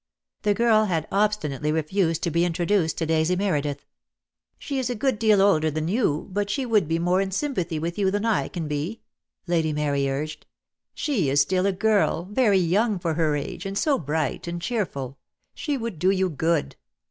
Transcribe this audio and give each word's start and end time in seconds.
The 0.41 0.55
girl 0.55 0.85
had 0.85 1.07
obstinately 1.11 1.71
refused 1.71 2.23
to 2.23 2.31
be 2.31 2.43
intro 2.43 2.65
duced 2.65 2.97
to 2.97 3.05
Daisy 3.05 3.35
Meredith. 3.35 3.85
"She 4.57 4.79
is 4.79 4.89
a 4.89 4.95
good 4.95 5.19
deal 5.19 5.43
older 5.43 5.69
than 5.69 5.87
you, 5.87 6.27
but 6.33 6.49
she 6.49 6.65
would 6.65 6.87
be 6.87 6.97
more 6.97 7.21
in 7.21 7.29
sympathy 7.29 7.77
with 7.77 7.99
you 7.99 8.09
than 8.09 8.25
I 8.25 8.47
can 8.47 8.67
be," 8.67 9.01
Lady 9.45 9.71
Mary 9.71 10.09
urged. 10.09 10.47
"She 10.95 11.29
is 11.29 11.39
still 11.41 11.67
a 11.67 11.71
girl, 11.71 12.27
very 12.31 12.57
young 12.57 12.97
for 12.97 13.13
her 13.13 13.35
age, 13.35 13.63
and 13.67 13.77
so 13.77 13.99
bright 13.99 14.47
and 14.47 14.59
cheerful. 14.59 15.19
She 15.53 15.77
would 15.77 15.99
do 15.99 16.09
you 16.09 16.31
good." 16.31 16.77